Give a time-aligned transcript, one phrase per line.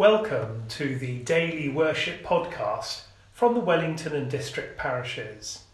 [0.00, 3.02] Welcome to the Daily Worship Podcast
[3.34, 5.64] from the Wellington and District Parishes.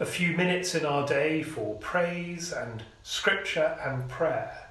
[0.00, 4.70] A few minutes in our day for praise and scripture and prayer.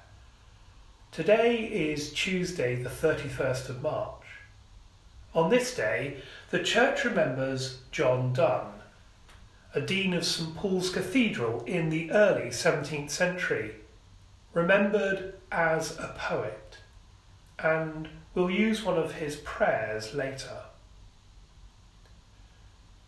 [1.12, 4.24] Today is Tuesday, the 31st of March.
[5.32, 6.16] On this day,
[6.50, 8.80] the Church remembers John Donne,
[9.76, 13.76] a Dean of St Paul's Cathedral in the early 17th century,
[14.52, 16.78] remembered as a poet
[17.60, 20.58] and we'll use one of his prayers later.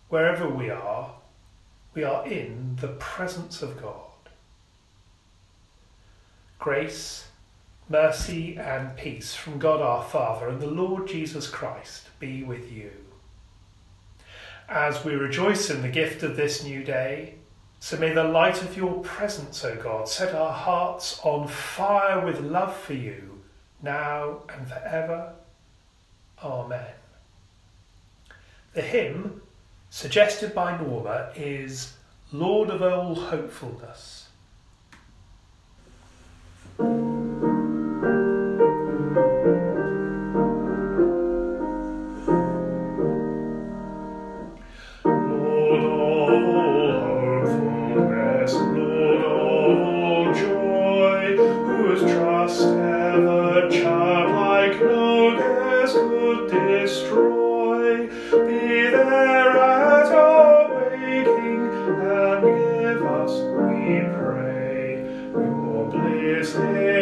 [0.09, 1.15] Wherever we are,
[1.95, 4.01] we are in the presence of God.
[6.59, 7.29] Grace,
[7.89, 12.91] mercy, and peace from God our Father and the Lord Jesus Christ be with you.
[14.69, 17.35] As we rejoice in the gift of this new day,
[17.81, 22.41] so may the light of your presence, O God, set our hearts on fire with
[22.41, 23.34] love for you
[23.85, 25.33] now and forever.
[26.43, 26.95] Amen.
[28.73, 29.43] The hymn,
[29.91, 31.95] suggested by Norma, is
[32.33, 34.29] Lord of all hopefulness.
[66.45, 66.94] His name.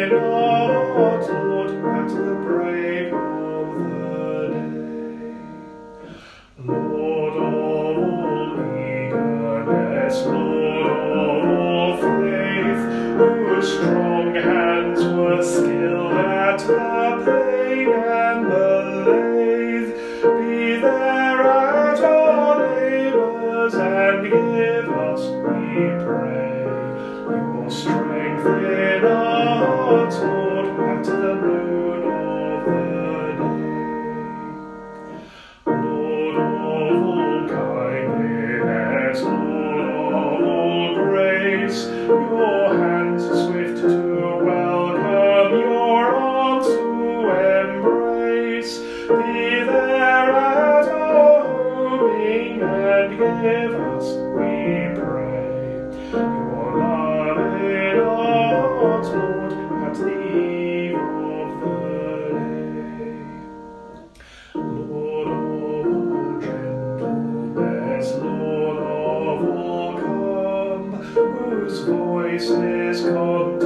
[72.47, 73.62] grace is.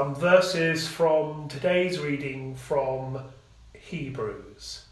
[0.00, 3.20] Some verses from today's reading from
[3.74, 4.86] Hebrews.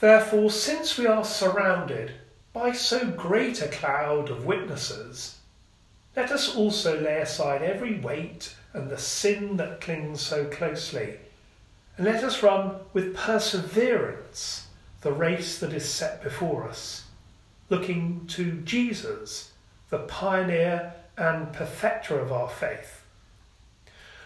[0.00, 2.10] Therefore, since we are surrounded
[2.52, 5.36] by so great a cloud of witnesses,
[6.16, 11.20] let us also lay aside every weight and the sin that clings so closely,
[11.96, 14.66] and let us run with perseverance
[15.02, 17.04] the race that is set before us,
[17.70, 19.52] looking to Jesus,
[19.88, 23.02] the pioneer and perfecter of our faith,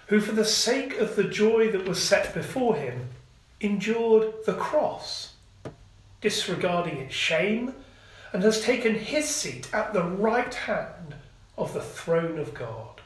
[0.07, 3.09] who for the sake of the joy that was set before him
[3.61, 5.35] endured the cross,
[6.21, 7.75] disregarding its shame,
[8.33, 11.15] and has taken his seat at the right hand
[11.57, 13.01] of the throne of God.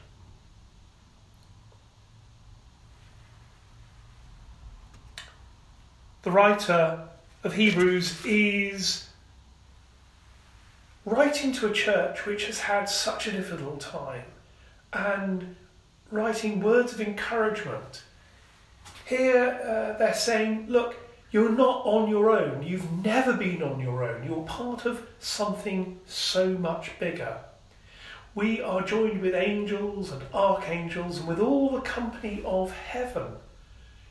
[6.23, 7.07] The writer
[7.43, 9.07] of Hebrews is
[11.05, 14.23] writing to a church which has had such a difficult time
[14.93, 15.55] and
[16.11, 18.03] writing words of encouragement.
[19.05, 20.95] Here uh, they're saying, look,
[21.31, 22.61] you're not on your own.
[22.61, 24.23] You've never been on your own.
[24.23, 27.37] You're part of something so much bigger.
[28.35, 33.33] We are joined with angels and archangels and with all the company of heaven.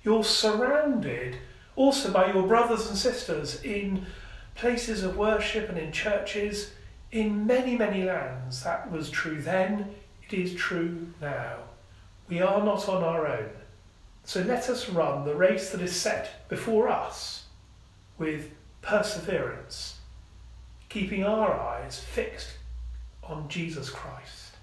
[0.03, 1.37] You're surrounded
[1.77, 4.07] also by your brothers and sisters in
[4.55, 6.73] places of worship and in churches
[7.12, 9.95] in many, many lands, that was true then,
[10.29, 11.57] it is true now.
[12.29, 13.51] We are not on our own.
[14.25, 17.45] So let us run the race that is set before us
[18.19, 18.51] with
[18.83, 19.99] perseverance,
[20.89, 22.51] keeping our eyes fixed
[23.25, 24.55] on Jesus Christ.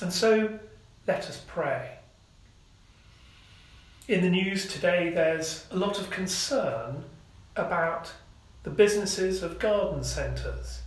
[0.00, 0.58] And so
[1.06, 1.98] let us pray.
[4.06, 7.04] In the news today, there's a lot of concern
[7.60, 8.12] about
[8.62, 10.82] the businesses of garden centres.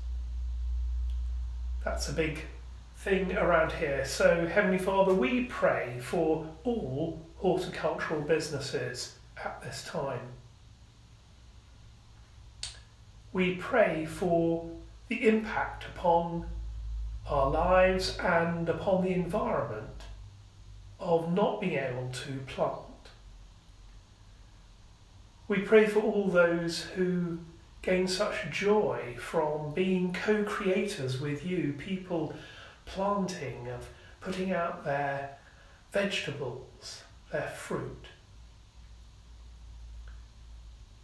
[1.83, 2.45] That's a big
[2.97, 4.05] thing around here.
[4.05, 10.27] So, Heavenly Father, we pray for all horticultural businesses at this time.
[13.33, 14.69] We pray for
[15.09, 16.45] the impact upon
[17.27, 20.03] our lives and upon the environment
[20.99, 22.92] of not being able to plant.
[25.53, 27.37] We pray for all those who
[27.83, 32.33] gain such joy from being co creators with you, people
[32.85, 33.87] planting, of
[34.19, 35.37] putting out their
[35.91, 38.07] vegetables, their fruit.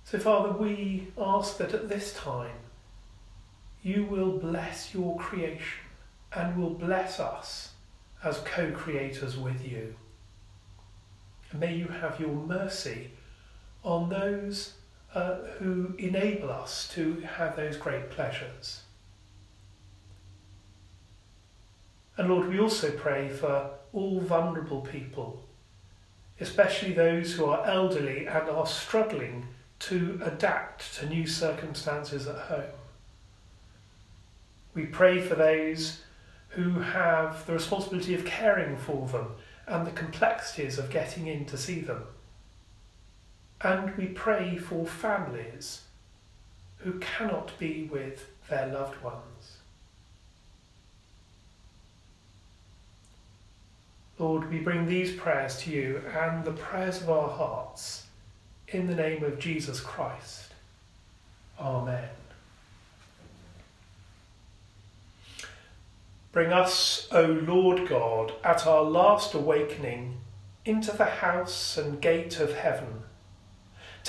[0.04, 2.58] So, Father, we ask that at this time
[3.84, 5.86] you will bless your creation
[6.34, 7.74] and will bless us
[8.24, 9.94] as co creators with you.
[11.52, 13.12] And may you have your mercy
[13.84, 14.74] on those
[15.14, 18.82] uh, who enable us to have those great pleasures.
[22.18, 25.42] And Lord, we also pray for all vulnerable people,
[26.40, 29.48] especially those who are elderly and are struggling
[29.80, 32.64] to adapt to new circumstances at home.
[34.74, 36.02] We pray for those
[36.50, 39.32] who have the responsibility of caring for them
[39.66, 42.04] and the complexities of getting in to see them.
[43.62, 45.82] And we pray for families
[46.78, 49.58] who cannot be with their loved ones.
[54.18, 58.06] Lord, we bring these prayers to you and the prayers of our hearts
[58.68, 60.52] in the name of Jesus Christ.
[61.60, 62.10] Amen.
[66.32, 70.18] Bring us, O Lord God, at our last awakening
[70.64, 73.04] into the house and gate of heaven,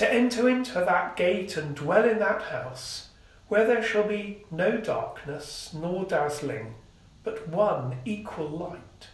[0.01, 3.09] to enter into that gate and dwell in that house,
[3.47, 6.75] where there shall be no darkness nor dazzling,
[7.23, 9.07] but one equal light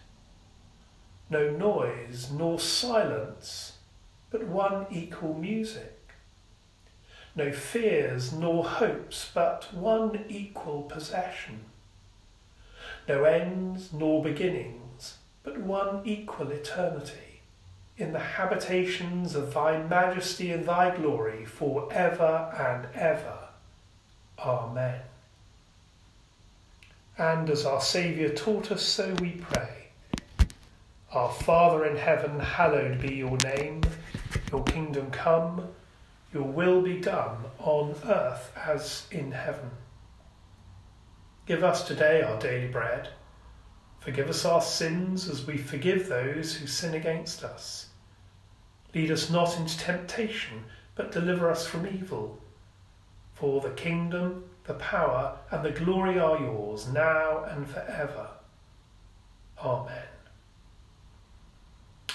[1.29, 3.73] no noise nor silence,
[4.29, 6.11] but one equal music.
[7.35, 11.65] No fears nor hopes, but one equal possession.
[13.07, 17.26] No ends nor beginnings, but one equal eternity,
[17.97, 23.38] in the habitations of thy majesty and thy glory for ever and ever.
[24.39, 25.01] Amen.
[27.17, 29.88] And as our Saviour taught us, so we pray.
[31.11, 33.81] Our Father in heaven, hallowed be your name.
[34.51, 35.67] Your kingdom come,
[36.31, 39.71] your will be done on earth as in heaven.
[41.47, 43.09] Give us today our daily bread.
[44.07, 47.88] Forgive us our sins as we forgive those who sin against us.
[48.95, 50.63] Lead us not into temptation,
[50.95, 52.42] but deliver us from evil.
[53.33, 58.30] For the kingdom, the power, and the glory are yours, now and forever.
[59.62, 60.07] Amen.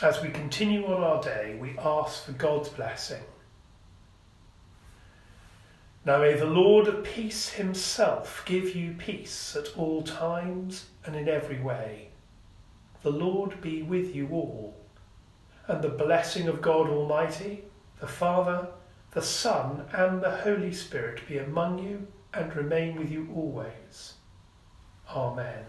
[0.00, 3.22] As we continue on our day, we ask for God's blessing.
[6.04, 11.28] Now may the Lord of peace himself give you peace at all times and in
[11.28, 12.08] every way.
[13.02, 14.76] The Lord be with you all,
[15.68, 17.64] and the blessing of God Almighty,
[18.00, 18.68] the Father,
[19.12, 24.14] the Son, and the Holy Spirit be among you and remain with you always.
[25.10, 25.64] Amen.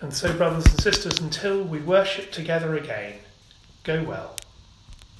[0.00, 3.14] And so, brothers and sisters, until we worship together again,
[3.82, 4.35] go well.